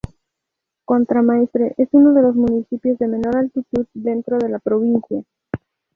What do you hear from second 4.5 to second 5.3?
provincia.